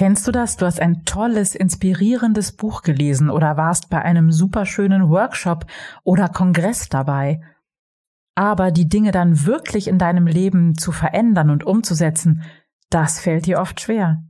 [0.00, 0.56] Kennst du das?
[0.56, 5.66] Du hast ein tolles, inspirierendes Buch gelesen oder warst bei einem superschönen Workshop
[6.04, 7.42] oder Kongress dabei.
[8.34, 12.44] Aber die Dinge dann wirklich in deinem Leben zu verändern und umzusetzen,
[12.88, 14.24] das fällt dir oft schwer.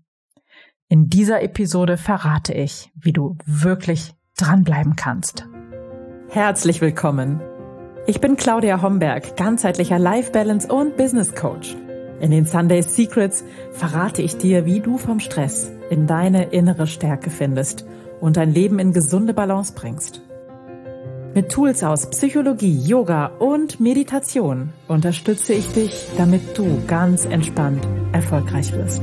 [0.89, 5.47] In dieser Episode verrate ich, wie du wirklich dranbleiben kannst.
[6.31, 7.41] Herzlich willkommen.
[8.09, 11.77] Ich bin Claudia Homberg, ganzheitlicher Life Balance und Business Coach.
[12.21, 13.43] In den Sunday Secrets
[13.73, 17.87] verrate ich dir, wie du vom Stress in deine innere Stärke findest
[18.21, 20.21] und dein Leben in gesunde Balance bringst.
[21.35, 28.75] Mit Tools aus Psychologie, Yoga und Meditation unterstütze ich dich, damit du ganz entspannt erfolgreich
[28.75, 29.03] wirst.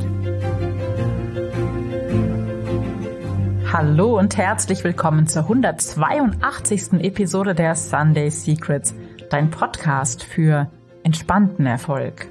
[3.73, 6.93] Hallo und herzlich willkommen zur 182.
[6.99, 8.93] Episode der Sunday Secrets,
[9.31, 10.69] dein Podcast für
[11.03, 12.27] entspannten Erfolg.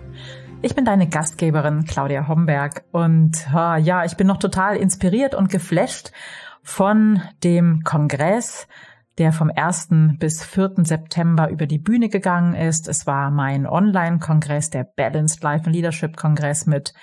[0.67, 5.49] Ich bin deine Gastgeberin Claudia Homberg und uh, ja, ich bin noch total inspiriert und
[5.49, 6.11] geflasht
[6.61, 8.67] von dem Kongress,
[9.17, 9.91] der vom 1.
[10.19, 10.73] bis 4.
[10.79, 12.89] September über die Bühne gegangen ist.
[12.89, 16.95] Es war mein Online-Kongress, der Balanced Life and Leadership Kongress mit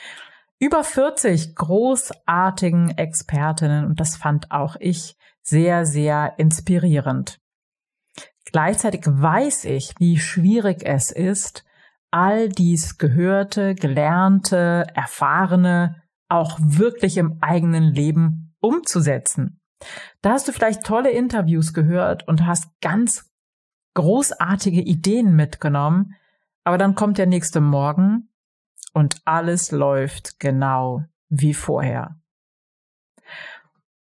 [0.59, 7.39] über 40 großartigen Expertinnen und das fand auch ich sehr, sehr inspirierend.
[8.43, 11.63] Gleichzeitig weiß ich, wie schwierig es ist,
[12.13, 19.59] all dies Gehörte, Gelernte, Erfahrene auch wirklich im eigenen Leben umzusetzen.
[20.21, 23.31] Da hast du vielleicht tolle Interviews gehört und hast ganz
[23.95, 26.15] großartige Ideen mitgenommen,
[26.63, 28.29] aber dann kommt der nächste Morgen
[28.93, 32.19] und alles läuft genau wie vorher.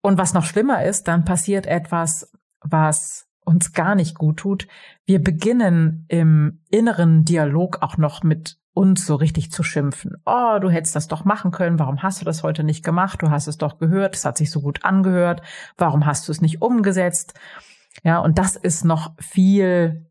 [0.03, 4.69] Und was noch schlimmer ist, dann passiert etwas, was uns gar nicht gut tut.
[5.05, 10.17] Wir beginnen im inneren Dialog auch noch mit uns so richtig zu schimpfen.
[10.25, 11.78] Oh, du hättest das doch machen können.
[11.78, 13.21] Warum hast du das heute nicht gemacht?
[13.21, 14.15] Du hast es doch gehört.
[14.15, 15.43] Es hat sich so gut angehört.
[15.77, 17.34] Warum hast du es nicht umgesetzt?
[18.05, 20.06] Ja, und das ist noch viel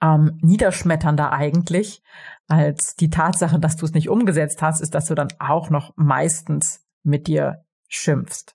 [0.00, 2.02] ähm, niederschmetternder eigentlich
[2.46, 5.92] als die Tatsache, dass du es nicht umgesetzt hast, ist, dass du dann auch noch
[5.96, 8.54] meistens mit dir schimpfst.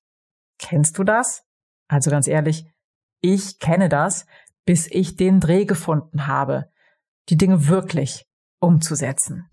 [0.59, 1.43] Kennst du das?
[1.87, 2.65] Also ganz ehrlich,
[3.21, 4.25] ich kenne das,
[4.65, 6.69] bis ich den Dreh gefunden habe,
[7.29, 8.27] die Dinge wirklich
[8.59, 9.49] umzusetzen.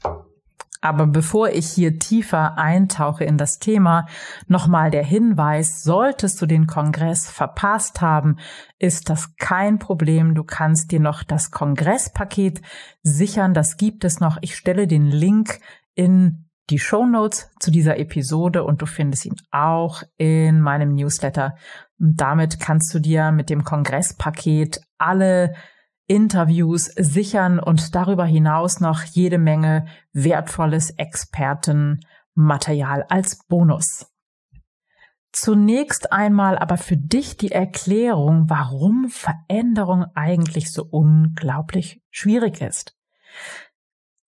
[0.85, 4.07] Aber bevor ich hier tiefer eintauche in das Thema,
[4.49, 8.37] nochmal der Hinweis, solltest du den Kongress verpasst haben,
[8.79, 10.35] ist das kein Problem.
[10.35, 12.61] Du kannst dir noch das Kongresspaket
[13.03, 13.55] sichern.
[13.55, 14.37] Das gibt es noch.
[14.43, 15.59] Ich stelle den Link
[15.95, 21.57] in die Show Notes zu dieser Episode und du findest ihn auch in meinem Newsletter.
[21.99, 25.55] Und damit kannst du dir mit dem Kongresspaket alle
[26.07, 34.07] Interviews sichern und darüber hinaus noch jede Menge wertvolles Expertenmaterial als Bonus.
[35.33, 42.97] Zunächst einmal aber für dich die Erklärung, warum Veränderung eigentlich so unglaublich schwierig ist.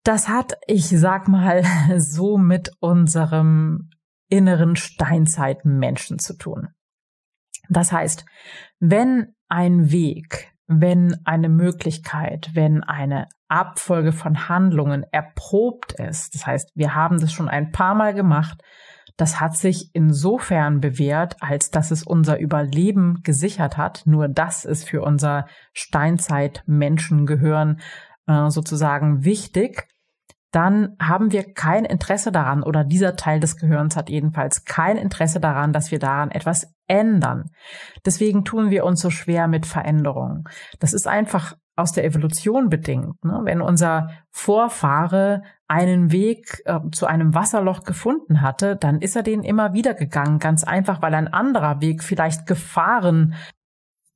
[0.05, 1.63] Das hat, ich sag mal,
[1.97, 3.89] so mit unserem
[4.29, 6.67] inneren Steinzeitmenschen zu tun.
[7.69, 8.23] Das heißt,
[8.79, 16.69] wenn ein Weg, wenn eine Möglichkeit, wenn eine Abfolge von Handlungen erprobt ist, das heißt,
[16.75, 18.61] wir haben das schon ein paar Mal gemacht,
[19.17, 24.03] das hat sich insofern bewährt, als dass es unser Überleben gesichert hat.
[24.05, 27.79] Nur das ist für unser Steinzeit-Menschengehirn
[28.27, 29.87] äh, sozusagen wichtig
[30.55, 35.41] dann haben wir kein Interesse daran oder dieser Teil des Gehirns hat jedenfalls kein Interesse
[35.41, 37.49] daran, dass wir daran etwas ändern.
[38.05, 40.45] Deswegen tun wir uns so schwer mit Veränderungen.
[40.79, 43.21] Das ist einfach aus der Evolution bedingt.
[43.25, 43.41] Ne?
[43.43, 49.43] Wenn unser Vorfahre einen Weg äh, zu einem Wasserloch gefunden hatte, dann ist er den
[49.43, 53.35] immer wieder gegangen, ganz einfach, weil ein anderer Weg vielleicht Gefahren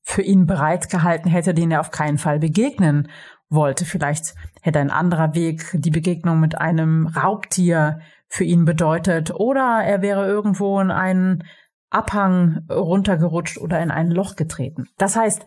[0.03, 3.09] für ihn bereitgehalten hätte, den er auf keinen Fall begegnen
[3.49, 3.85] wollte.
[3.85, 10.01] Vielleicht hätte ein anderer Weg die Begegnung mit einem Raubtier für ihn bedeutet oder er
[10.01, 11.43] wäre irgendwo in einen
[11.89, 14.87] Abhang runtergerutscht oder in ein Loch getreten.
[14.97, 15.45] Das heißt,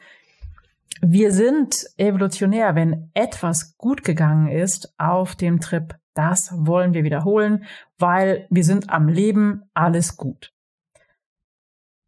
[1.01, 7.65] wir sind evolutionär, wenn etwas gut gegangen ist auf dem Trip, das wollen wir wiederholen,
[7.99, 10.53] weil wir sind am Leben alles gut.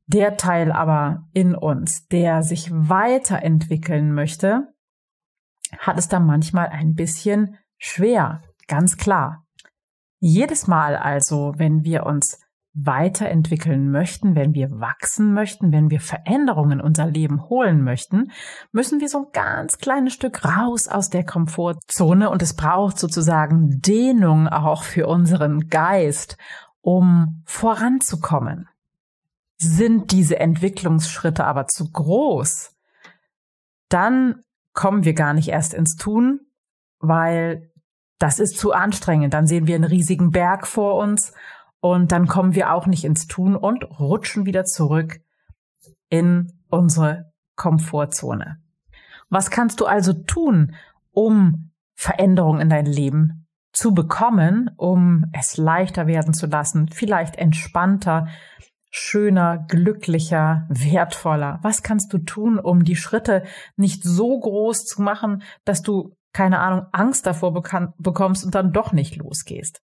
[0.07, 4.74] Der Teil aber in uns, der sich weiterentwickeln möchte,
[5.79, 9.45] hat es da manchmal ein bisschen schwer, ganz klar.
[10.21, 12.41] Jedes Mal also, wenn wir uns
[12.75, 18.33] weiterentwickeln möchten, wenn wir wachsen möchten, wenn wir Veränderungen in unser Leben holen möchten,
[18.73, 23.81] müssen wir so ein ganz kleines Stück raus aus der Komfortzone und es braucht sozusagen
[23.81, 26.37] Dehnung auch für unseren Geist,
[26.81, 28.69] um voranzukommen.
[29.57, 32.75] Sind diese Entwicklungsschritte aber zu groß,
[33.89, 34.43] dann
[34.75, 36.41] kommen wir gar nicht erst ins Tun,
[36.99, 37.71] weil
[38.19, 39.33] das ist zu anstrengend.
[39.33, 41.33] Dann sehen wir einen riesigen Berg vor uns
[41.81, 45.21] und dann kommen wir auch nicht ins Tun und rutschen wieder zurück
[46.09, 48.59] in unsere Komfortzone.
[49.31, 50.75] Was kannst du also tun,
[51.13, 58.29] um Veränderung in dein Leben zu bekommen, um es leichter werden zu lassen, vielleicht entspannter,
[58.97, 61.59] schöner, glücklicher, wertvoller?
[61.63, 63.43] Was kannst du tun, um die Schritte
[63.77, 68.93] nicht so groß zu machen, dass du, keine Ahnung, Angst davor bekommst und dann doch
[68.93, 69.83] nicht losgehst?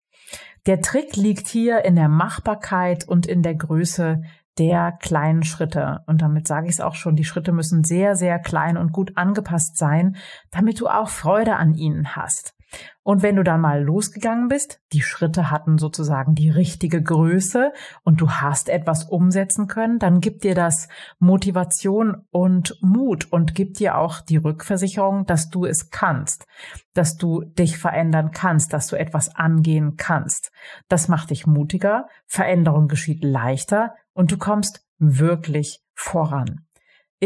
[0.65, 4.23] Der Trick liegt hier in der Machbarkeit und in der Größe
[4.57, 5.99] der kleinen Schritte.
[6.07, 9.15] Und damit sage ich es auch schon, die Schritte müssen sehr, sehr klein und gut
[9.17, 10.15] angepasst sein,
[10.49, 12.54] damit du auch Freude an ihnen hast.
[13.03, 17.71] Und wenn du dann mal losgegangen bist, die Schritte hatten sozusagen die richtige Größe
[18.03, 20.87] und du hast etwas umsetzen können, dann gibt dir das
[21.19, 26.47] Motivation und Mut und gibt dir auch die Rückversicherung, dass du es kannst,
[26.93, 30.51] dass du dich verändern kannst, dass du etwas angehen kannst.
[30.87, 36.64] Das macht dich mutiger, Veränderung geschieht leichter und du kommst wirklich voran.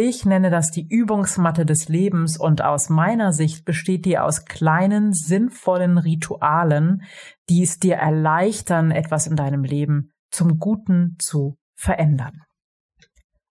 [0.01, 5.11] Ich nenne das die Übungsmatte des Lebens und aus meiner Sicht besteht die aus kleinen,
[5.11, 7.03] sinnvollen Ritualen,
[7.49, 12.43] die es dir erleichtern, etwas in deinem Leben zum Guten zu verändern.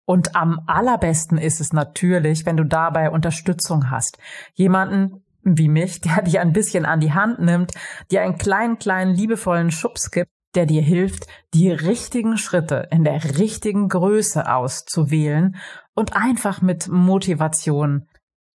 [0.07, 4.17] Und am allerbesten ist es natürlich, wenn du dabei Unterstützung hast.
[4.55, 7.75] Jemanden wie mich, der dir ein bisschen an die Hand nimmt,
[8.11, 13.39] dir einen kleinen, kleinen, liebevollen Schubs gibt, der dir hilft, die richtigen Schritte in der
[13.39, 15.55] richtigen Größe auszuwählen
[15.95, 18.09] und einfach mit Motivation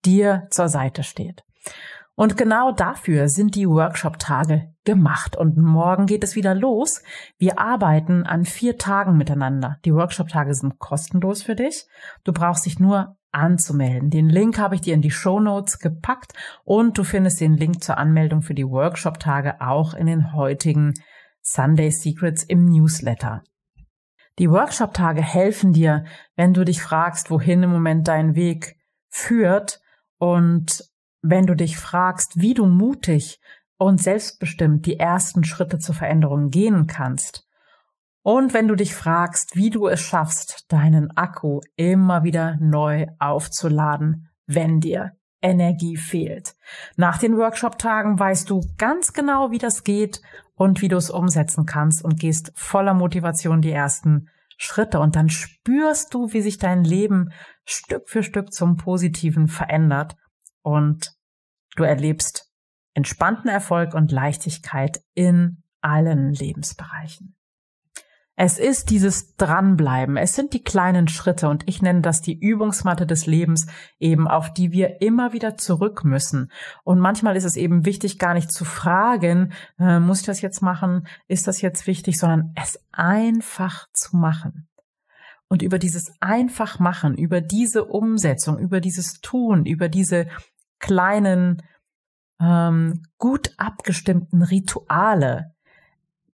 [0.05, 1.43] dir zur Seite steht.
[2.15, 5.37] Und genau dafür sind die Workshop-Tage gemacht.
[5.37, 7.03] Und morgen geht es wieder los.
[7.37, 9.79] Wir arbeiten an vier Tagen miteinander.
[9.85, 11.85] Die Workshop-Tage sind kostenlos für dich.
[12.23, 14.11] Du brauchst dich nur anzumelden.
[14.11, 17.83] Den Link habe ich dir in die Show Notes gepackt und du findest den Link
[17.83, 20.95] zur Anmeldung für die Workshop-Tage auch in den heutigen
[21.51, 23.43] Sunday Secrets im Newsletter.
[24.39, 26.05] Die Workshop-Tage helfen dir,
[26.37, 28.77] wenn du dich fragst, wohin im Moment dein Weg
[29.09, 29.81] führt
[30.19, 30.85] und
[31.23, 33.41] wenn du dich fragst, wie du mutig
[33.79, 37.47] und selbstbestimmt die ersten Schritte zur Veränderung gehen kannst.
[38.23, 44.29] Und wenn du dich fragst, wie du es schaffst, deinen Akku immer wieder neu aufzuladen,
[44.47, 46.57] wenn dir Energie fehlt.
[46.97, 50.21] Nach den Workshop-Tagen weißt du ganz genau, wie das geht
[50.59, 54.29] und wie du es umsetzen kannst und gehst voller Motivation die ersten
[54.59, 57.31] Schritte und dann spürst du, wie sich dein Leben
[57.65, 60.17] Stück für Stück zum Positiven verändert
[60.63, 61.15] und
[61.77, 62.51] du erlebst
[62.93, 67.38] entspannten Erfolg und Leichtigkeit in allen Lebensbereichen.
[68.41, 70.17] Es ist dieses Dranbleiben.
[70.17, 73.67] Es sind die kleinen Schritte und ich nenne das die Übungsmatte des Lebens
[73.99, 76.53] eben, auf die wir immer wieder zurück müssen.
[76.85, 80.63] Und manchmal ist es eben wichtig, gar nicht zu fragen, äh, muss ich das jetzt
[80.63, 81.09] machen?
[81.27, 82.17] Ist das jetzt wichtig?
[82.17, 84.69] Sondern es einfach zu machen.
[85.49, 90.29] Und über dieses einfach machen, über diese Umsetzung, über dieses Tun, über diese
[90.79, 91.61] kleinen,
[92.41, 95.57] ähm, gut abgestimmten Rituale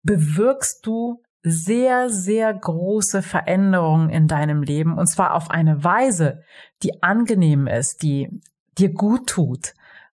[0.02, 6.44] bewirkst du sehr, sehr große Veränderungen in deinem Leben und zwar auf eine Weise,
[6.84, 8.30] die angenehm ist, die
[8.78, 9.74] dir gut tut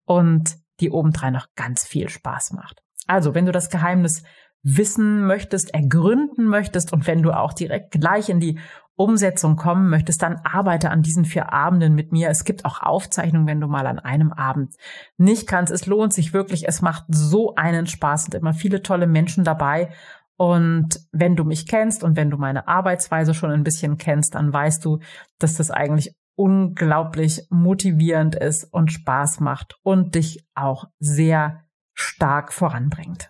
[0.06, 2.82] und die obendrein noch ganz viel Spaß macht.
[3.08, 4.24] Also, wenn du das Geheimnis
[4.64, 8.60] wissen möchtest, ergründen möchtest und wenn du auch direkt gleich in die
[8.96, 12.30] Umsetzung kommen möchtest, dann arbeite an diesen vier Abenden mit mir.
[12.30, 14.76] Es gibt auch Aufzeichnungen, wenn du mal an einem Abend
[15.18, 15.74] nicht kannst.
[15.74, 16.68] Es lohnt sich wirklich.
[16.68, 19.92] Es macht so einen Spaß und immer viele tolle Menschen dabei.
[20.38, 24.52] Und wenn du mich kennst und wenn du meine Arbeitsweise schon ein bisschen kennst, dann
[24.52, 25.00] weißt du,
[25.40, 31.64] dass das eigentlich unglaublich motivierend ist und Spaß macht und dich auch sehr
[31.94, 33.30] stark voranbringt.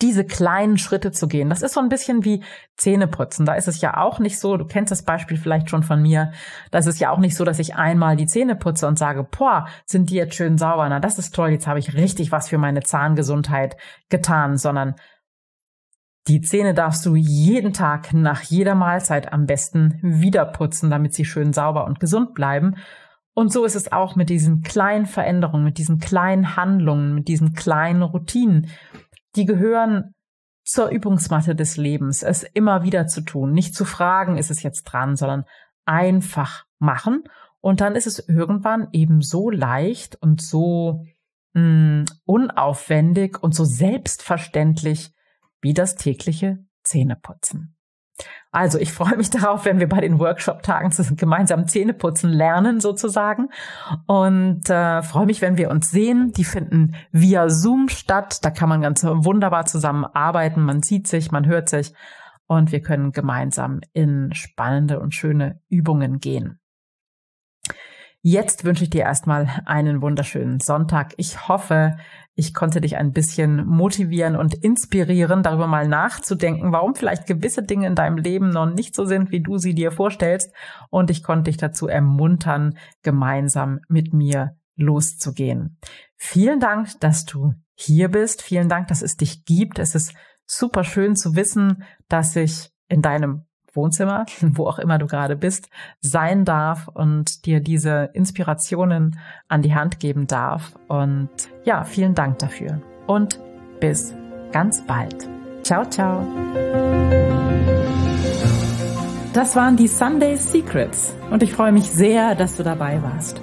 [0.00, 2.42] Diese kleinen Schritte zu gehen, das ist so ein bisschen wie
[2.78, 3.44] Zähneputzen.
[3.44, 6.32] Da ist es ja auch nicht so, du kennst das Beispiel vielleicht schon von mir,
[6.70, 9.24] da ist es ja auch nicht so, dass ich einmal die Zähne putze und sage,
[9.24, 12.48] boah, sind die jetzt schön sauber, na das ist toll, jetzt habe ich richtig was
[12.48, 13.76] für meine Zahngesundheit
[14.08, 14.94] getan, sondern
[16.28, 21.24] die Zähne darfst du jeden Tag nach jeder Mahlzeit am besten wieder putzen, damit sie
[21.24, 22.76] schön sauber und gesund bleiben.
[23.32, 27.54] Und so ist es auch mit diesen kleinen Veränderungen, mit diesen kleinen Handlungen, mit diesen
[27.54, 28.68] kleinen Routinen.
[29.36, 30.14] Die gehören
[30.64, 34.84] zur Übungsmatte des Lebens, es immer wieder zu tun, nicht zu fragen, ist es jetzt
[34.84, 35.44] dran, sondern
[35.84, 37.24] einfach machen.
[37.60, 41.04] Und dann ist es irgendwann eben so leicht und so
[41.54, 45.12] mh, mm, unaufwendig und so selbstverständlich,
[45.60, 47.76] wie das tägliche Zähneputzen.
[48.50, 53.48] Also ich freue mich darauf, wenn wir bei den Workshop-Tagen gemeinsam Zähneputzen lernen sozusagen
[54.06, 56.32] und äh, freue mich, wenn wir uns sehen.
[56.32, 58.44] Die finden via Zoom statt.
[58.44, 60.62] Da kann man ganz wunderbar zusammen arbeiten.
[60.62, 61.94] Man sieht sich, man hört sich
[62.46, 66.58] und wir können gemeinsam in spannende und schöne Übungen gehen.
[68.22, 71.14] Jetzt wünsche ich dir erstmal einen wunderschönen Sonntag.
[71.16, 71.96] Ich hoffe,
[72.40, 77.86] ich konnte dich ein bisschen motivieren und inspirieren, darüber mal nachzudenken, warum vielleicht gewisse Dinge
[77.86, 80.50] in deinem Leben noch nicht so sind, wie du sie dir vorstellst.
[80.88, 85.76] Und ich konnte dich dazu ermuntern, gemeinsam mit mir loszugehen.
[86.16, 88.40] Vielen Dank, dass du hier bist.
[88.40, 89.78] Vielen Dank, dass es dich gibt.
[89.78, 90.14] Es ist
[90.46, 95.68] super schön zu wissen, dass ich in deinem Wohnzimmer, wo auch immer du gerade bist,
[96.00, 100.74] sein darf und dir diese Inspirationen an die Hand geben darf.
[100.88, 101.30] Und
[101.64, 102.80] ja, vielen Dank dafür.
[103.06, 103.40] Und
[103.80, 104.14] bis
[104.52, 105.28] ganz bald.
[105.62, 106.26] Ciao, ciao.
[109.32, 113.40] Das waren die Sunday Secrets und ich freue mich sehr, dass du dabei warst.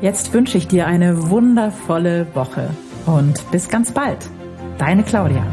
[0.00, 2.70] Jetzt wünsche ich dir eine wundervolle Woche
[3.06, 4.28] und bis ganz bald.
[4.78, 5.44] Deine Claudia.